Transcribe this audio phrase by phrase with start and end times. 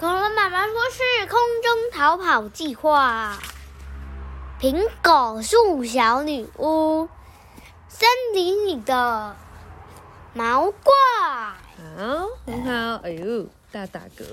[0.00, 3.36] 恐龙妈妈说是空中逃跑计划。
[4.58, 7.06] 苹果树小女巫，
[7.86, 9.36] 森林里的
[10.32, 10.94] 毛怪。
[11.76, 12.94] 好，很好。
[13.02, 14.24] 哎呦，大打嗝。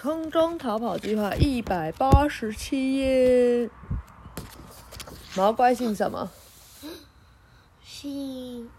[0.00, 3.68] 空中逃跑计划一百八十七页。
[5.36, 6.30] 毛怪姓什么？
[7.84, 8.70] 姓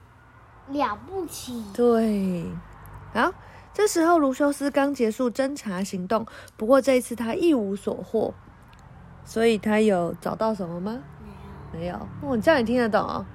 [0.69, 1.63] 了不起。
[1.75, 2.45] 对，
[3.13, 3.31] 好。
[3.73, 6.25] 这时候，卢修斯刚结束侦查行动，
[6.57, 8.33] 不过这一次他一无所获，
[9.23, 11.01] 所以他有找到什么吗？
[11.71, 11.93] 没有。
[12.21, 12.33] 没有。
[12.33, 13.25] 哦，这样你听得懂啊？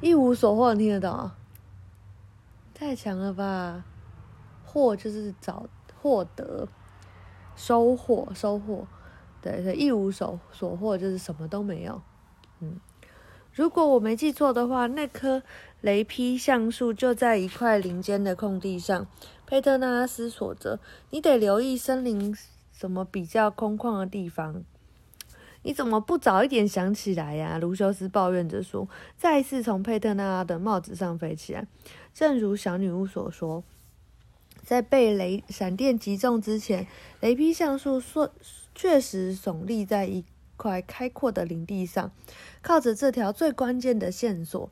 [0.00, 1.36] 一无所获，你听得懂啊？
[2.74, 3.84] 太强了吧！
[4.64, 5.66] 获就是找
[6.00, 6.66] 获得，
[7.54, 8.86] 收获收获，
[9.42, 12.00] 对对，一无所所获就是什么都没有。
[12.60, 12.80] 嗯，
[13.52, 15.42] 如果我没记错的话，那棵
[15.82, 19.06] 雷劈橡树就在一块林间的空地上。
[19.50, 20.78] 佩特纳拉思索着
[21.10, 22.32] ：“你得留意森林
[22.72, 24.62] 什么比较空旷的地方。
[25.64, 31.66] 你怎么不早一点想起来呀？”卢修斯抱怨着说，再一次从佩特纳拉的帽子上飞起来。
[32.14, 33.64] 正如小女巫所说，
[34.62, 36.86] 在被雷闪电击中之前，
[37.18, 38.30] 雷劈橡树确
[38.72, 40.24] 确实耸立在一
[40.56, 42.12] 块开阔的林地上，
[42.62, 44.70] 靠着这条最关键的线索。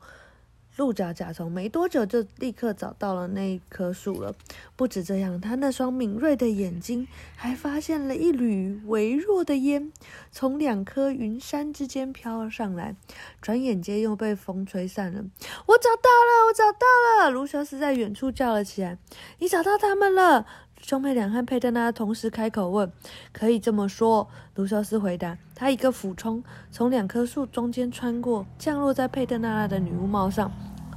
[0.79, 4.33] 鹿角甲虫没多久就立刻找到了那一棵树了。
[4.77, 9.91] 不止这样，他那双敏锐的眼睛还发现了一缕微弱的烟
[10.31, 12.95] 从两颗云山之间飘了上来，
[13.41, 15.25] 转眼间又被风吹散了。
[15.65, 17.29] 我找到了，我找到了！
[17.29, 18.97] 卢修斯在远处叫了起来
[19.39, 20.47] ：“你找到他们了！”
[20.81, 22.89] 兄妹俩和佩特纳同时开口问
[23.33, 25.37] ：“可以这么说？”卢修斯回答。
[25.53, 26.41] 他一个俯冲，
[26.71, 30.49] 从两棵树中间穿过，降落在佩特纳拉的女巫帽上。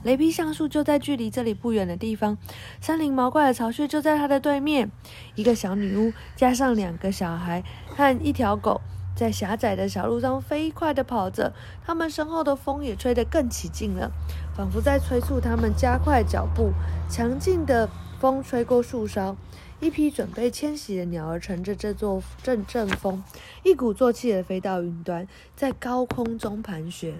[0.03, 2.37] 雷劈橡树就在距离这里不远的地方，
[2.81, 4.91] 森林毛怪的巢穴就在它的对面。
[5.37, 8.81] 一个小女巫加上两个小孩和一条狗，
[9.15, 11.53] 在狭窄的小路上飞快地跑着。
[11.85, 14.11] 他们身后的风也吹得更起劲了，
[14.57, 16.73] 仿佛在催促他们加快脚步。
[17.09, 17.89] 强劲的
[18.19, 19.37] 风吹过树梢，
[19.79, 23.23] 一批准备迁徙的鸟儿乘着这座阵阵风，
[23.63, 27.15] 一鼓作气地飞到云端，在高空中盘旋。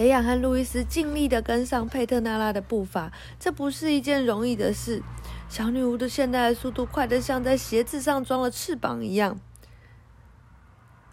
[0.00, 5.02] 雷亚和路易斯尽力地跟上佩特纳拉的步伐，这不是一件容易的事。
[5.46, 9.38] 小女巫的现代速度快得像在鞋子上装了翅膀一样。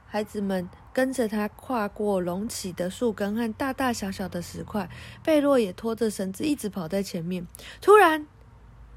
[0.05, 4.89] 孩子们跟着她跨过隆起的树根和大大小小的石块，
[5.21, 7.45] 贝洛也拖着绳子一直跑在前面。
[7.81, 8.25] 突然，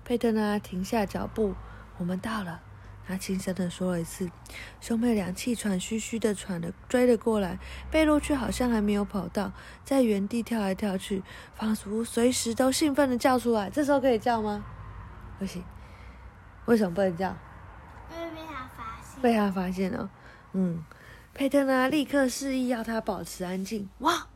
[0.04, 1.56] 佩特纳拉停下脚步
[1.98, 2.62] ：“我们到了。”
[3.10, 4.30] 他轻声地说了一次，
[4.80, 7.58] 兄妹俩气喘吁吁地喘着追了过来，
[7.90, 9.52] 贝洛却好像还没有跑到，
[9.84, 13.68] 在原地跳来跳去，仿佛随时都兴奋地叫出来。
[13.68, 14.64] 这时候可以叫吗？
[15.40, 15.64] 不行，
[16.66, 17.36] 为什么不能叫？
[18.12, 19.20] 因为被他发现。
[19.20, 20.08] 被他发现了。
[20.52, 20.84] 嗯，
[21.34, 23.88] 佩特呢立刻示意要他保持安静。
[23.98, 24.28] 哇！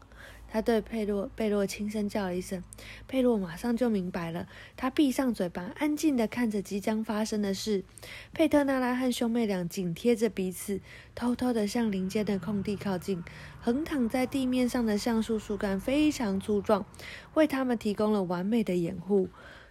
[0.55, 2.63] 他对佩洛贝洛轻声叫了一声，
[3.09, 4.47] 佩洛马上就明白了。
[4.77, 7.83] 他闭上嘴巴，安静地看着即将发生的事。
[8.33, 10.81] 佩特纳拉和兄妹俩紧贴着彼此，
[11.13, 13.21] 偷偷地向林间的空地靠近。
[13.61, 16.87] 横躺在地面上的橡树树干非常粗壮，
[17.35, 19.29] 为他们提供了完美的掩护。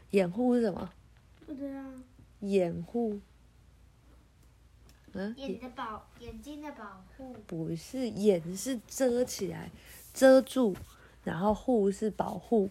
[0.10, 0.90] 掩护是什么？
[1.46, 1.82] 不知道。
[2.42, 3.22] 掩护。
[5.14, 5.34] 嗯？
[5.38, 7.34] 眼的保眼睛的保护。
[7.48, 9.72] 不是，眼是遮起来。
[10.14, 10.76] 遮住，
[11.24, 12.70] 然后护是保护，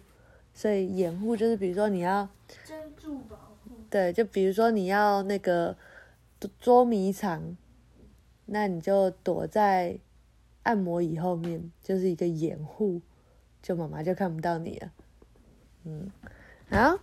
[0.53, 2.29] 所以掩护就是比如说你要
[2.63, 3.71] 遮住保护。
[3.89, 5.75] 对，就比如说你要那个
[6.59, 7.55] 捉迷藏，
[8.45, 9.99] 那你就躲在
[10.63, 13.01] 按摩椅后面，就是一个掩护，
[13.61, 14.91] 就妈妈就看不到你了。
[15.83, 16.11] 嗯，
[16.69, 16.97] 好，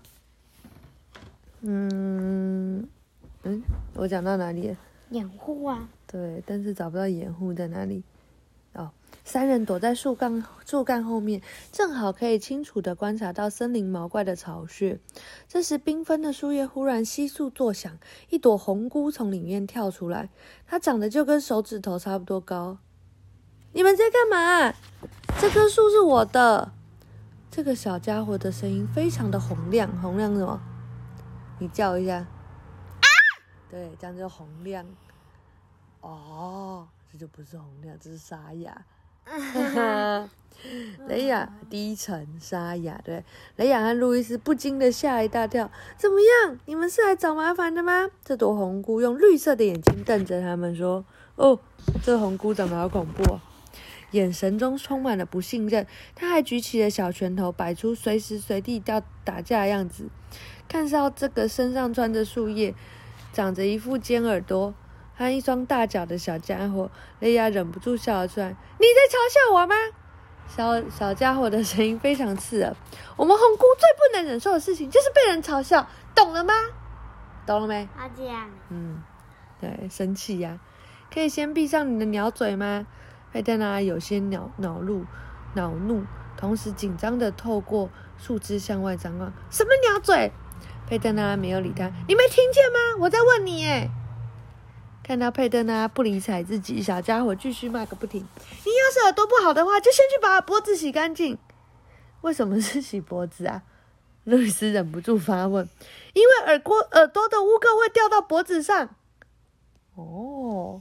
[1.61, 2.89] 嗯
[3.43, 3.63] 嗯，
[3.95, 4.77] 我讲到哪里了？
[5.11, 5.89] 掩护啊。
[6.07, 8.03] 对，但是找不到掩护在哪里。
[9.25, 11.41] 三人躲在树干树干后面，
[11.71, 14.99] 正好可以清楚地观察到森林毛怪的巢穴。
[15.47, 17.99] 这时，缤纷的树叶忽然窸窣作响，
[18.29, 20.31] 一朵红菇从里面跳出来，
[20.67, 22.79] 它长得就跟手指头差不多高。
[23.73, 24.75] 你们在干嘛？
[25.41, 26.73] 这棵树是我的。
[27.53, 30.61] 这个小家伙的声音非常的洪亮，洪亮什么？
[31.59, 32.17] 你叫一下。
[32.17, 33.07] 啊！
[33.69, 34.85] 对，这样就洪亮。
[36.01, 38.85] 哦，这就不是洪亮，这是沙哑。
[41.09, 43.25] 雷亚低沉沙哑，对
[43.57, 45.71] 雷亚和路易斯不禁的吓一大跳。
[45.97, 46.59] 怎么样？
[46.67, 48.11] 你们是来找麻烦的吗？
[48.23, 51.05] 这朵红菇用绿色的眼睛瞪着他们说
[51.37, 51.59] ：“哦，
[52.03, 53.41] 这红菇长得好恐怖啊！”
[54.13, 55.87] 眼神中充满了不信任。
[56.15, 60.11] 他还举起了小拳头，摆出随时随地要打架的样子。
[60.69, 62.75] 看到这个身上穿着树叶，
[63.33, 64.75] 长着一副尖耳朵
[65.21, 66.91] 和一双大脚的小家伙。
[67.19, 68.49] 雷亚忍不住笑了出来
[68.81, 69.75] ：“你在嘲笑我吗？”
[70.49, 72.75] 小小家伙的声音非常刺耳。
[73.19, 76.55] 我们红姑最不能忍受的事情就是被人嘲笑，懂了吗？
[77.47, 77.87] 懂了没？
[77.99, 79.03] 阿这样，嗯，
[79.61, 80.59] 对，生气呀、
[81.13, 82.87] 可以先闭上你的鸟嘴吗？
[83.31, 85.05] 佩特拉有些恼恼怒，
[85.55, 86.03] 恼怒，
[86.35, 89.31] 同时紧张的透过树枝向外张望。
[89.51, 90.33] 什么鸟嘴？
[90.89, 91.91] 佩特拉没有理他。
[92.09, 93.05] 你没听见吗？
[93.05, 93.91] 我在问你耶。
[95.11, 98.21] 看到佩特拉不理睬自己，小家伙继续骂个不停。
[98.21, 101.37] 你要是耳朵不好的话，就先去把脖子洗干净。
[102.21, 103.65] 为什么是洗脖子啊？
[104.23, 105.69] 路易斯忍不住发问。
[106.15, 108.95] 因为耳郭耳朵的污垢会掉到脖子上。
[109.97, 110.81] 哦，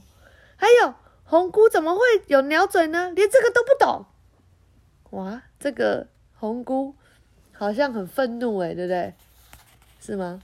[0.54, 0.94] 还有
[1.24, 3.10] 红菇怎么会有鸟嘴呢？
[3.10, 4.06] 连这个都不懂。
[5.10, 6.06] 哇，这个
[6.36, 6.94] 红菇
[7.50, 9.12] 好像很愤怒诶，对不对？
[9.98, 10.38] 是吗？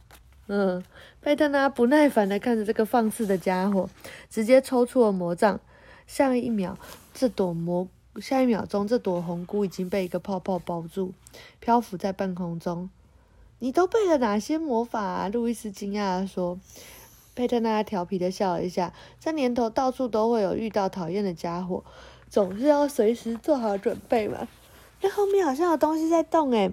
[0.48, 0.82] 嗯，
[1.20, 3.88] 佩特拉不耐烦的看着这个放肆的家伙，
[4.30, 5.60] 直接抽出了魔杖。
[6.06, 6.78] 下一秒，
[7.12, 7.88] 这朵魔，
[8.20, 11.12] 下一秒钟，这朵红菇已经被一个泡泡包住，
[11.58, 12.88] 漂浮在半空中。
[13.58, 15.28] 你都背了哪些魔法啊？
[15.28, 16.58] 路易斯惊讶地说。
[17.34, 18.94] 佩特拉调皮的笑了一下。
[19.20, 21.84] 这年头到处都会有遇到讨厌的家伙，
[22.30, 24.48] 总是要随时做好准备嘛。
[25.02, 26.70] 那后面好像有东西在动诶。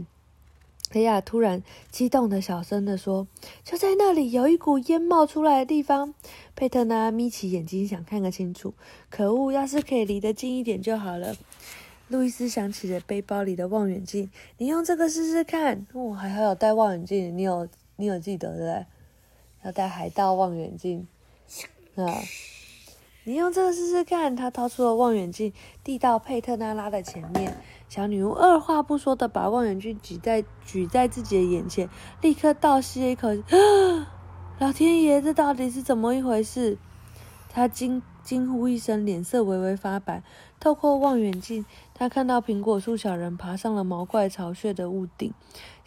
[0.93, 1.61] 雷亚突然
[1.91, 3.27] 激动的小声的说
[3.65, 6.13] ：“就在那里，有一股烟冒出来的地方。”
[6.55, 8.73] 佩特拉眯起眼睛想看个清楚。
[9.09, 11.35] 可恶，要是可以离得近一点就好了。
[12.09, 14.29] 路易斯想起了背包里的望远镜，
[14.59, 15.87] 你用这个试试看。
[15.93, 18.85] 哦，还好有带望远镜，你有你有记得对不对？
[19.63, 21.07] 要带海盗望远镜
[21.95, 22.19] 啊！
[23.23, 24.35] 你用这个试试看。
[24.35, 25.53] 他掏出了望远镜，
[25.83, 27.55] 递到佩特拉拉的前面。
[27.93, 31.87] 小女巫二话不说的把望远镜举在举在自己的眼前，
[32.21, 33.43] 立刻倒吸了一口气。
[34.57, 36.79] 老天爷，这到底是怎么一回事？
[37.49, 40.23] 她惊惊呼一声，脸色微微发白。
[40.59, 45.31] 透过望远镜，她看到苹果树小人爬上了毛怪巢穴的屋顶。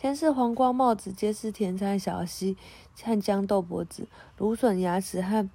[0.01, 2.57] 先是黄光帽子，接是甜菜小溪
[3.03, 4.07] 和豇豆脖子、
[4.39, 5.51] 芦笋牙齿和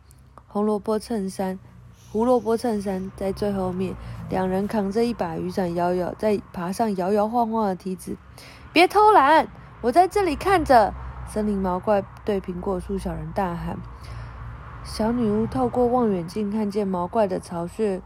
[0.49, 1.57] 红萝卜衬衫。
[2.11, 3.95] 胡萝卜衬衫在最后面，
[4.29, 8.17] 两人扛着一把雨伞，摇摇在爬上摇摇晃晃的梯子。
[8.73, 9.47] 别偷懒，
[9.79, 10.93] 我在这里看着。
[11.29, 13.77] 森林毛怪对苹果树小人大喊。
[14.83, 18.01] 小女巫透过望远镜看见毛怪的巢穴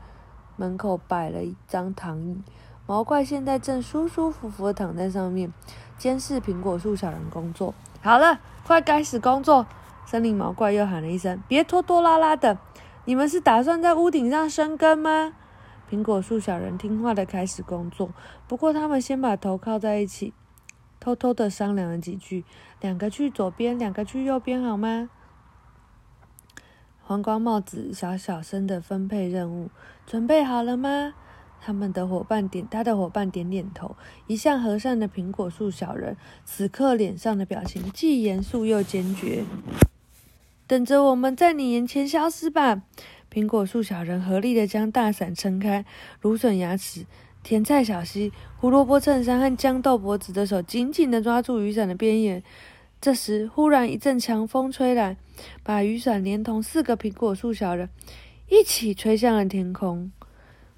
[0.57, 2.37] 门口摆了一张躺椅，
[2.85, 5.51] 毛怪现在正舒舒服服的躺在上面，
[5.97, 7.73] 监视苹果树小人工作。
[8.03, 9.65] 好了，快开始工作！
[10.05, 12.59] 森林毛怪又喊了一声：“别拖拖拉拉的！
[13.05, 15.33] 你们是打算在屋顶上生根吗？”
[15.89, 18.09] 苹果树小人听话的开始工作，
[18.47, 20.33] 不过他们先把头靠在一起，
[20.99, 22.43] 偷偷的商量了几句
[22.81, 25.09] ：“两个去左边，两个去右边，好吗？”
[27.03, 29.69] 黄光帽子小小声的分配任务，
[30.07, 31.13] 准备好了吗？
[31.61, 33.95] 他们的伙伴点，他的伙伴点点头。
[34.25, 39.45] 一向和善的苹果树小人，此刻脸上的表情既严肃又坚决。
[40.67, 42.81] 等着我们在你眼前消失吧！
[43.31, 45.85] 苹果树小人合力的将大伞撑开，
[46.21, 47.05] 芦笋牙齿、
[47.43, 52.41] 甜菜小溪、胡萝卜衬衫和豇豆脖子的手紧紧的抓住雨伞的边沿。
[52.99, 55.17] 这时，忽然一阵强风吹来，
[55.61, 57.87] 把雨伞连同四个苹果树小人
[58.49, 60.11] 一起吹向了天空。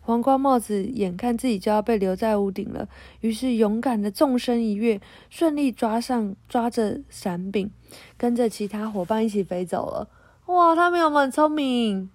[0.07, 2.87] 黄瓜帽子眼看自己就要被留在屋顶了，
[3.19, 7.69] 于是勇敢的纵身一跃，顺利抓上抓着伞柄，
[8.15, 10.07] 跟着其他伙伴一起飞走了。
[10.45, 12.09] 哇，他们有没有很聪明？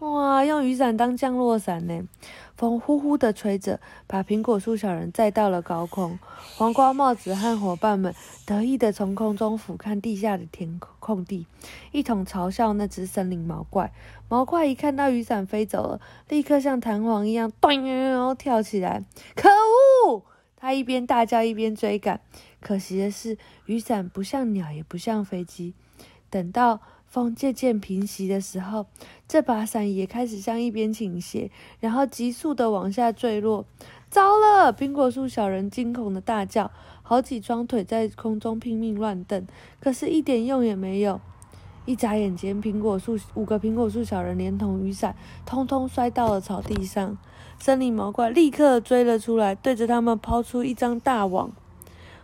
[0.00, 2.02] 哇，用雨伞当降落伞呢！
[2.56, 6.18] 风呼呼的吹着，把苹果树小人载到了高空。
[6.56, 8.14] 黄瓜帽子和伙伴们
[8.46, 11.46] 得意的从空中俯瞰地下的天空地，
[11.90, 13.92] 一同嘲笑那只森林毛怪。
[14.28, 19.04] 毛怪一看到雨伞飞走了，立刻像弹簧一样，咚，然后跳起来。
[19.34, 20.22] 可恶！
[20.56, 22.20] 他一边大叫一边追赶。
[22.60, 23.36] 可惜的是，
[23.66, 25.74] 雨伞不像鸟，也不像飞机。
[26.30, 28.86] 等到风渐渐平息的时候，
[29.26, 31.50] 这把伞也开始向一边倾斜，
[31.80, 33.64] 然后急速的往下坠落。
[34.10, 34.72] 糟了！
[34.72, 36.70] 苹果树小人惊恐的大叫，
[37.02, 39.46] 好几双腿在空中拼命乱蹬，
[39.80, 41.20] 可是一点用也没有。
[41.84, 47.16] 一眨眼间，苹果树五个苹果树小人连同雨伞，通通摔到了草地上。
[47.58, 51.50] 森林毛怪立刻追了出来，对着他们抛出一张大网。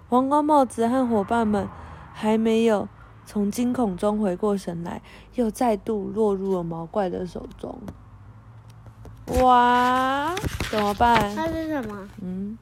[0.08, 1.68] 黄瓜帽子和伙伴们
[2.12, 2.88] 还没有
[3.26, 5.02] 从惊恐中回过神来，
[5.34, 7.80] 又再度落入了毛怪的手中。
[9.40, 10.34] 哇，
[10.70, 11.34] 怎么办？
[11.34, 12.08] 它是什么？
[12.20, 12.58] 嗯，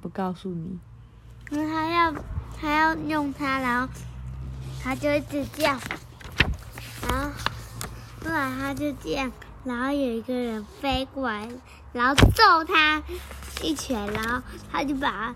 [0.00, 0.78] 不告诉你。
[1.50, 2.14] 因为他要
[2.60, 3.92] 他要用它，然后
[4.82, 5.76] 它就一直叫，
[7.08, 7.30] 然后
[8.24, 9.30] 后来它就这样，
[9.64, 11.48] 然后有一个人飞过来，
[11.92, 13.02] 然后揍它
[13.62, 15.34] 一拳，然后它就把它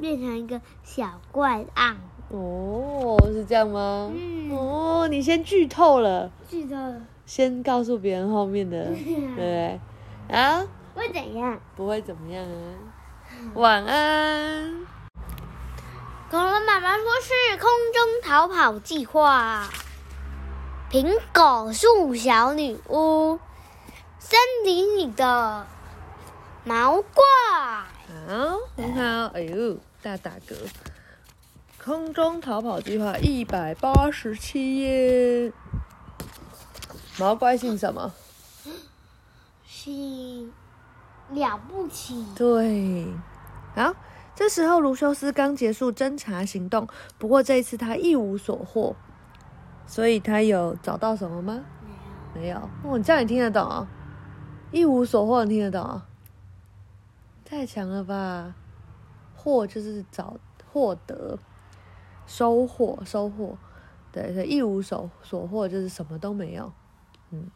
[0.00, 1.96] 变成一个小怪案。
[2.36, 4.10] 哦，是这样吗？
[4.14, 9.80] 嗯哦，你先剧透了，剧透了先告诉别人后面的， 对不对？
[10.28, 10.62] 啊，
[10.94, 11.60] 会怎样？
[11.76, 12.50] 不会怎么样啊。
[13.54, 14.86] 晚安。
[16.30, 19.68] 恐龙妈妈说是空中逃跑计划。
[20.90, 23.38] 苹果树小女巫，
[24.18, 25.66] 森林里的
[26.64, 27.24] 毛怪。
[28.26, 29.26] 好，很好。
[29.34, 30.54] 哎呦，大打嗝。
[31.84, 35.52] 空中逃跑计划一百八十七页。
[37.18, 38.10] 毛怪姓什么？
[39.66, 39.90] 是
[41.28, 42.24] 了不起。
[42.34, 43.06] 对，
[43.74, 43.94] 好，
[44.34, 46.88] 这时候卢修斯刚结束侦查行动，
[47.18, 48.96] 不过这一次他一无所获，
[49.86, 51.60] 所以他有找到什么吗？
[52.34, 52.56] 没有。
[52.82, 53.86] 哦，这样你听得懂哦？
[54.72, 56.02] 一无所获，你听得懂哦？
[57.44, 58.54] 太强了吧！
[59.36, 60.38] 获就是找
[60.72, 61.38] 获得，
[62.26, 63.56] 收获收获，
[64.12, 66.72] 对，所以一无所所获就是什么都没有。
[67.30, 67.50] 嗯，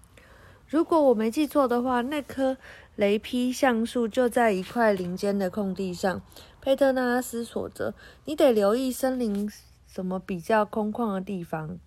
[0.67, 2.57] 如果我没记错的话，那棵
[2.97, 6.21] 雷劈橡树就在一块林间的空地上。
[6.61, 7.95] 佩特纳思索着
[8.27, 9.51] ：“你得留意森林
[9.87, 11.79] 什么比较空旷的地方。”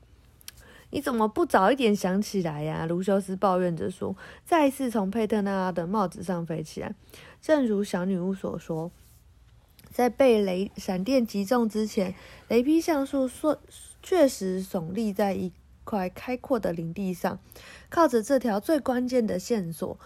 [0.94, 2.86] 你怎么不早一点想起来呀？
[2.86, 6.94] 卢修斯抱怨着说，再一次从佩特纳的帽子上飞起来。
[7.42, 8.92] 正如小女巫所说，
[9.92, 12.16] 在被雷闪电击中之前，
[12.48, 13.62] 雷劈橡树说
[14.02, 15.52] 确实耸立在一
[15.84, 17.40] 块开阔的林地上，
[17.90, 20.00] 靠着这条最关键的线索。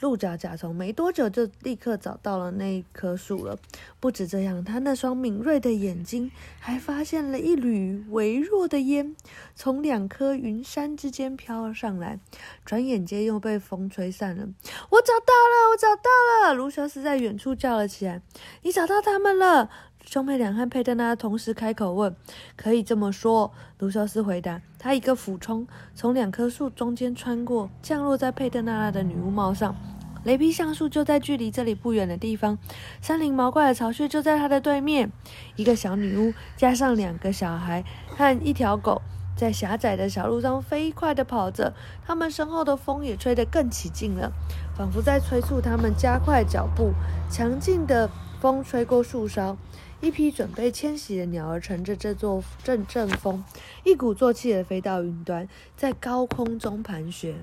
[0.00, 3.58] 鹿角甲虫没多久就立刻找到了那一棵树了。
[3.98, 9.16] 不止这样，他那双敏锐的眼睛还发现了一缕微弱的烟
[9.54, 12.18] 从两颗云山之间飘了上来，
[12.64, 14.46] 转眼间又被风吹散了。
[14.90, 16.54] 我找到了，我找到了！
[16.54, 18.20] 卢修斯在远处叫了起来
[18.62, 19.70] ：“你找到他们了！”
[20.08, 22.14] 兄妹俩和佩特纳同时开口问
[22.56, 24.62] ：“可以这么说？”卢修斯回答。
[24.78, 29.74] 他一个俯冲，从两棵树中间穿过，降落在佩特纳拉的女巫帽上。
[30.22, 32.56] 雷劈橡树就在距离这里不远的地方，
[33.00, 35.10] 森林毛怪的巢穴就在它的对面。
[35.56, 37.84] 一个小女巫加上两个小孩
[38.16, 39.02] 和一条狗，
[39.36, 41.74] 在狭窄的小路上飞快地跑着。
[42.06, 44.30] 他们身后的风也吹得更起劲了，
[44.76, 46.92] 仿佛在催促他们加快脚步。
[47.28, 48.08] 强劲的
[48.40, 49.56] 风吹过树梢。
[50.00, 53.42] 一批准备迁徙的鸟儿乘着这座阵阵风，
[53.84, 57.34] 一鼓作气地飞到云端，在高空中盘旋。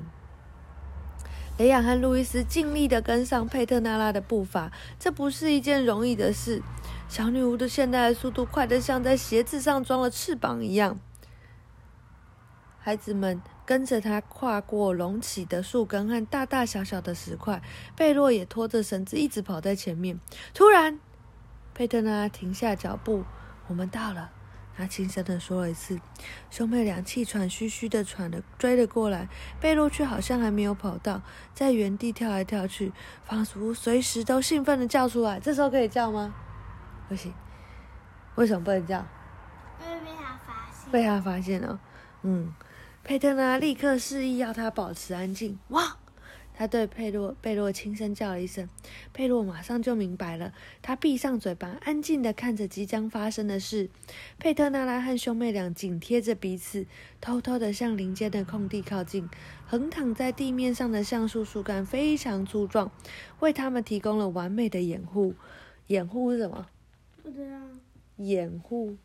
[1.58, 6.62] 雷亚和路易斯尽力地跟上佩特纳拉的步伐，这不是一件容易的事。
[7.08, 11.00] 小女巫的现代的速度快得像在鞋子上装了翅膀一样。
[12.80, 17.62] 孩子们跟着她跨过隆起的树根和大大小小的石块，
[17.96, 20.20] 贝洛也拖着绳子一直跑在前面。
[20.54, 21.00] 突然，
[21.74, 23.24] 佩特呢停下脚步，
[23.68, 24.32] 我们到了。
[24.76, 26.00] 他轻声地说了一次。
[26.50, 29.30] 兄妹俩气喘吁吁地喘着追了过来，
[29.62, 31.22] 贝洛却好像还没有跑到，
[31.54, 32.92] 在原地跳来跳去，
[33.24, 35.40] 仿佛随时都兴奋地叫出来。
[35.40, 36.34] 这时候可以叫吗？
[37.08, 37.32] 不行。
[38.34, 39.06] 为什么不能叫？
[39.80, 40.92] 因为被他发现。
[40.92, 41.80] 被他发现了。
[42.24, 42.52] 嗯，
[43.04, 45.60] 佩特呢立刻示意要他保持安静。
[45.68, 45.98] 哇！
[46.54, 48.70] 他对佩洛贝洛轻声叫了一声，
[49.12, 50.54] 佩洛马上就明白了。
[50.82, 53.90] 他闭上嘴巴，安静地看着即将发生的事。
[54.38, 56.86] 佩特纳拉和兄妹俩紧贴着彼此，
[57.20, 59.28] 偷偷地向林间的空地靠近。
[59.66, 62.92] 横躺在地面上的橡树树干非常粗壮，
[63.40, 65.34] 为他们提供了完美的掩护。
[65.88, 66.68] 掩护是什么？
[67.24, 67.58] 不知道。
[68.18, 68.96] 掩护。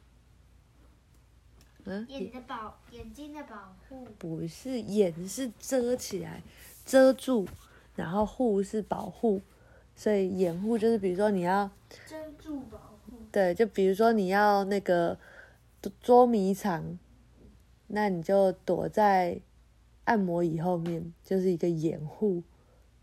[1.85, 4.07] 嗯，眼的保眼睛的保护。
[4.19, 6.43] 不是，眼是遮起来。
[6.89, 7.47] 遮住，
[7.95, 9.43] 然后护是保护，
[9.95, 11.71] 所以掩护就是比如说你要
[12.07, 13.17] 遮住保护。
[13.31, 15.19] 对，就比如说你要那个
[16.01, 16.99] 捉迷藏，
[17.89, 19.39] 那你就躲在
[20.05, 22.43] 按摩椅后面，就是一个掩护，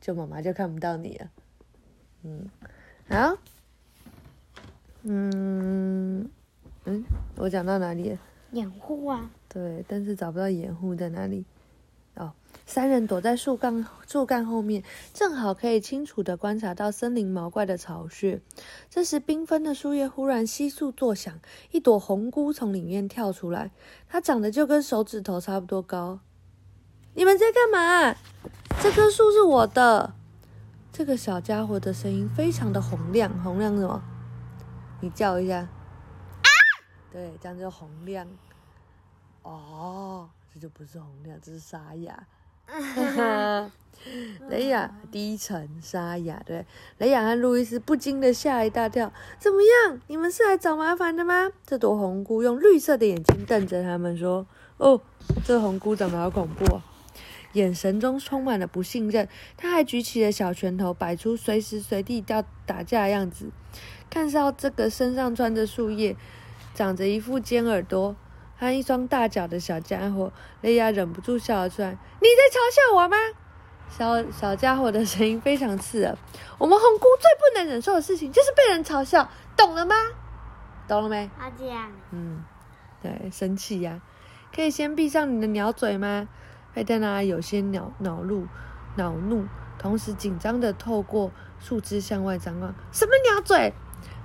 [0.01, 1.29] 就妈妈就看不到你了。
[2.23, 2.49] 嗯，
[3.07, 3.37] 好，
[5.03, 6.27] 嗯
[6.85, 8.17] 嗯，我讲到哪里？
[8.51, 9.29] 掩护啊。
[9.47, 11.45] 对，但是找不到掩护在哪里。
[12.65, 18.41] 三人躲在树干树干后面，正好可以清楚地观察到森林毛怪的巢穴。
[18.89, 23.69] 这时，缤纷的树叶忽然悉数作响，一朵红菇从里面跳出来，
[24.09, 26.19] 它长得就跟手指头差不多高。
[27.13, 28.17] 你们在干嘛？
[28.81, 30.13] 这棵树是我的。
[30.91, 34.01] 这个小家伙的声音非常的洪亮，洪亮什么？
[35.01, 35.57] 你叫一下。
[35.57, 36.49] 啊！
[37.11, 38.27] 对，这样就洪亮。
[39.43, 40.04] 哦，
[40.55, 42.27] 这就不是红鸟，这是沙哑。
[44.47, 46.65] 雷雅低沉沙哑，对
[46.97, 49.11] 雷雅和路易斯不禁的吓一大跳。
[49.37, 49.99] 怎么样？
[50.07, 51.51] 你们是来找麻烦的吗？
[51.65, 54.47] 这朵红菇用绿色的眼睛瞪着他们说
[54.79, 55.01] ：“哦，
[55.43, 56.79] 这红菇长得好恐怖。”
[57.51, 59.27] 眼神中充满了不信任。
[59.57, 63.49] 他还举起了小拳头，摆出随时随地要打架的样子。
[64.09, 66.15] 看到这个身上穿着树叶、
[66.73, 68.15] 长着一副尖耳朵
[68.57, 70.31] 和一双大脚的小家伙，
[70.61, 71.89] 雷亚忍不住笑了出来
[72.21, 73.17] ：“你在嘲笑我吗？”
[73.89, 76.17] 小小家伙的声音非常刺耳。
[76.57, 79.95] 我们红姑最不能忍受的事情就是被人嘲笑，懂了吗？
[80.87, 81.29] 懂了没？
[81.37, 82.43] 他这样，嗯，
[83.01, 84.01] 对，生气呀、
[84.53, 86.27] 可以先闭上你的鸟嘴吗？
[86.73, 88.47] 佩特拉有些恼恼怒，
[88.95, 89.45] 恼怒，
[89.77, 92.73] 同时紧张的透过树枝向外张望。
[92.91, 93.73] 什么鸟嘴？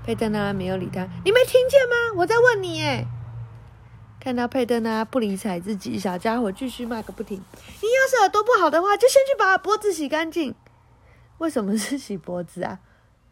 [0.05, 1.07] 佩特拉没有理他。
[1.25, 2.17] 你没听见吗？
[2.17, 3.07] 我在问你耶。
[4.21, 7.39] 看到佩特拉不理睬自己，小家伙继续骂个不停。
[7.39, 10.55] 你要是耳朵不好的话，就先去把脖子洗干净。
[11.39, 12.81] 为什么是洗脖子啊？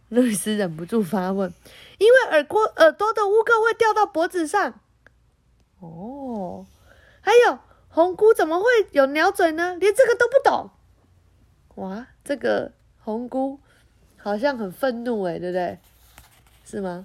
[0.08, 1.52] 路易斯忍不住发问。
[1.98, 4.80] 因为耳朵耳朵的污垢会掉到脖子上。
[5.80, 6.66] 哦，
[7.20, 7.58] 还有
[7.90, 9.76] 红菇怎么会有鸟嘴呢？
[9.78, 10.70] 连这个都不懂。
[11.74, 13.60] 哇，这个红菇
[14.16, 15.78] 好像很愤怒诶，对不对？
[16.64, 17.04] 是吗？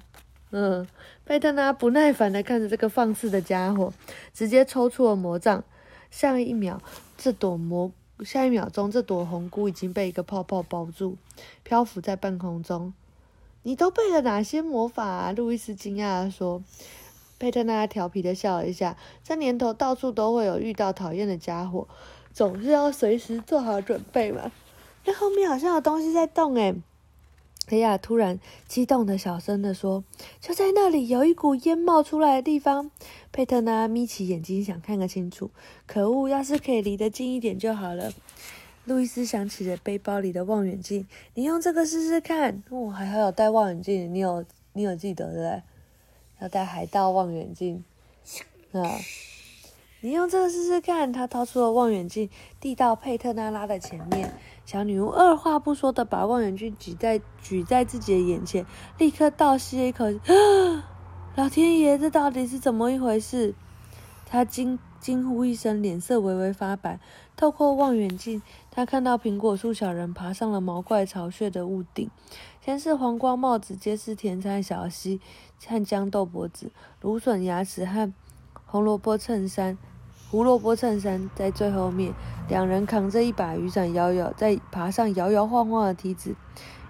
[0.55, 0.88] 嗯，
[1.25, 3.91] 佩特拉不耐烦的看着这个放肆的家伙，
[4.36, 5.63] 直接抽出了魔杖。
[6.12, 6.79] 下一秒，
[7.17, 7.91] 这朵魔，
[8.24, 11.15] 下一秒钟，这朵红菇已经被一个泡泡包住，
[11.63, 12.93] 漂浮在半空中。
[13.63, 15.31] 你都背了哪些魔法啊？
[15.31, 16.62] 路易斯惊讶的说。
[17.39, 18.95] 佩特拉调皮的笑了一下。
[19.24, 21.88] 这年头到处都会有遇到讨厌的家伙，
[22.31, 24.51] 总是要随时做好准备嘛。
[25.03, 26.75] 那后面好像有东西在动诶。
[27.70, 30.03] 雷亚突然激动的小声的说
[30.41, 32.91] ：“就在那里，有一股烟冒出来的地方。”
[33.32, 35.50] 佩特拉眯起眼睛想看个清楚。
[35.88, 38.12] 可恶，要是可以离得近一点就好了。
[38.86, 42.62] 路易斯想起了背包里的望远镜，你用这个试试看。
[42.69, 45.63] 哦，还好有带望远镜，你有你有记得对不对？
[46.41, 47.84] 要带海盗望远镜
[48.73, 48.99] 啊！
[50.02, 51.13] 你用这个试试看。
[51.13, 54.34] 他掏出了望远镜，递到佩特拉拉的前面。
[54.65, 58.65] 小女巫二话不说的把望远镜举在举在自己的眼前，
[58.97, 60.06] 立刻倒吸了一口。
[61.36, 63.54] 老天爷，这到底是怎么一回事？
[64.26, 66.99] 她惊惊呼一声，脸色微微发白。
[67.36, 72.10] 透过望远镜，她看到苹果树小人爬上了毛怪巢穴的屋顶。
[72.62, 75.19] 先是黄瓜帽子，接是甜菜小溪
[75.67, 76.71] 和豇豆脖子、
[77.02, 78.13] 芦笋牙齿和
[78.65, 79.78] 红萝卜衬衫。
[80.34, 82.12] 胡萝卜衬衫在最后面，
[82.48, 86.36] 两人扛着一把雨伞，摇摇在爬上摇摇晃晃的梯子。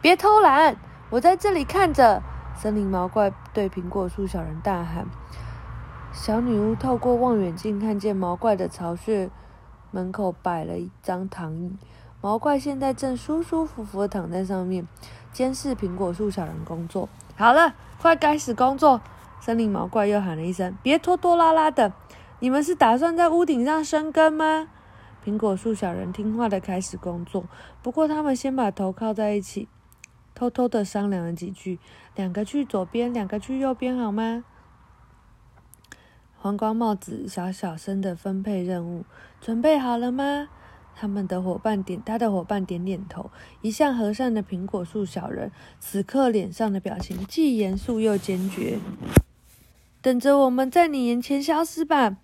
[0.02, 0.78] 别偷懒，
[1.10, 2.24] 我在这里看着。
[2.56, 5.06] 森林毛怪对苹果树小人大喊。
[6.14, 9.30] 小女巫透过望远镜看见毛怪的巢穴
[9.92, 11.76] 门口摆了一张躺椅，
[12.22, 14.88] 毛怪现在正舒舒服服的躺在上面，
[15.34, 17.10] 监视苹果树小人工作。
[17.36, 19.02] 好了，快开始工作！
[19.42, 21.92] 森林毛怪又喊了一声：“别拖拖拉拉的。”
[22.44, 24.68] 你们是打算在屋顶上生根吗？
[25.24, 27.46] 苹果树小人听话的开始工作，
[27.82, 29.70] 不过他们先把头靠在一起，
[30.36, 31.80] 偷偷的商量了几句。
[32.18, 34.44] 两个去左边，两个去右边，好吗？
[36.36, 39.06] 黄瓜帽子小小声的分配任务，
[39.40, 40.50] 准备好了吗？
[40.94, 43.32] 他们的伙伴点，他的伙伴点点头。
[43.62, 48.80] 一向和善的苹果树小人，此刻脸上的表情既严肃又坚决。
[50.04, 52.18] 等着我们在你眼前消失吧！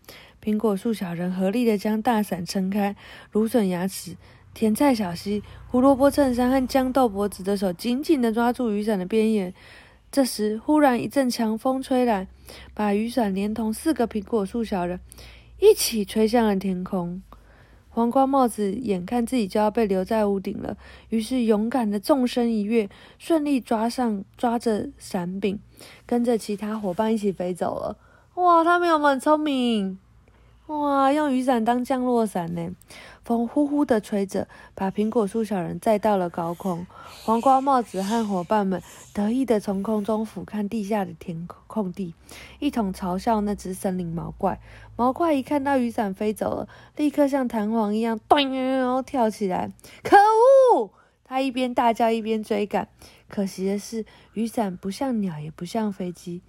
[0.43, 2.93] 苹果树小人合力的将大伞撑开，
[3.31, 4.17] 芦笋牙齿、
[4.53, 9.53] 甜菜小溪、胡萝卜衬衫和豇豆脖子的手紧紧的抓住雨伞的边沿。
[10.11, 12.27] 这时，忽然一阵强风吹来，
[12.73, 14.99] 把雨伞连同四个苹果树小人
[15.61, 17.21] 一起吹向了天空。
[17.89, 20.77] 黄瓜帽子眼看自己就要被留在屋顶了，
[21.09, 25.59] 于是勇敢的纵身一跃，顺利抓上抓着伞柄，
[26.05, 27.97] 跟着其他伙伴一起飞走了。
[28.35, 29.97] 哇，他们有没有很聪明？
[30.69, 32.75] 哇，用雨伞当降落伞呢！
[33.23, 36.85] 风呼呼的吹着，把苹果树小人载到了高空。
[37.25, 38.79] 黄瓜帽子和伙伴们
[39.11, 42.13] 得意的从空中俯瞰地下的天空地，
[42.59, 44.61] 一同嘲笑那只森林毛怪。
[44.95, 49.71] 毛怪一看到雨伞飞走了，立刻像弹簧一样，咚，跳起来。
[50.03, 50.17] 可
[50.75, 50.91] 恶！
[51.23, 52.87] 他一边大叫一边追赶。
[53.27, 56.43] 可惜的是，雨伞不像鸟，也不像飞机。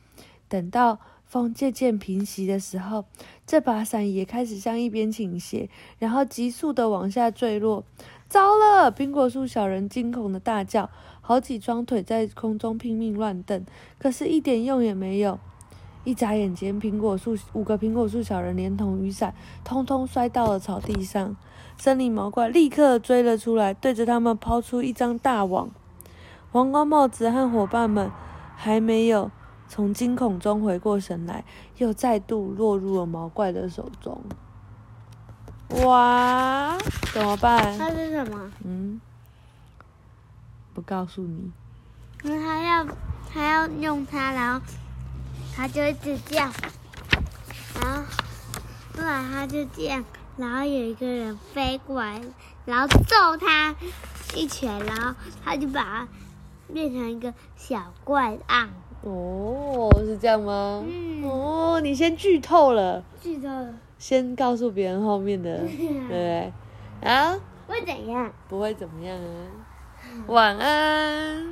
[0.47, 0.99] 等到
[1.31, 3.05] 风渐渐平息的时候，
[3.47, 7.85] 这把伞也开始向一边倾斜，然后急速的往下坠落。
[8.29, 8.91] 糟了！
[8.91, 10.91] 苹果树小人惊恐的大叫，
[11.21, 13.65] 好几双腿在空中拼命乱蹬，
[13.97, 15.39] 可是一点用也没有。
[16.03, 21.37] 一眨眼间，苹果树五个苹果树小人连同雨伞，通通摔到了草地上。
[21.79, 25.71] 森林毛怪立刻追了出来，对着他们抛出一张大网。
[26.51, 28.11] 黄瓜帽子和伙伴们
[28.57, 29.31] 还没有
[29.71, 31.45] 从惊恐中回过神来，
[31.79, 34.21] 又再度落入了毛怪的手中。
[35.87, 36.77] 哇，
[37.15, 37.79] 怎么办？
[37.79, 38.51] 它是什么？
[38.65, 39.01] 嗯，
[40.75, 41.53] 不告诉你。
[42.25, 42.85] 因为他要
[43.33, 44.61] 他要用它，然后
[45.55, 46.51] 他就一直叫，
[47.81, 48.03] 然后
[48.97, 50.05] 后来他就这样，
[50.37, 52.21] 然后有一个人飞过来，
[52.67, 53.77] 然后揍他
[54.35, 56.09] 一拳，然后他就把它
[56.73, 58.71] 变成一个小怪案。
[59.03, 60.85] 哦，是这样吗？
[60.87, 65.69] 嗯哦，你先剧透了，剧透了先告诉别人后面的， 对
[66.01, 66.53] 不对？
[67.03, 68.33] 啊，会怎样？
[68.49, 69.25] 不会怎么样啊。
[70.27, 71.45] 晚安。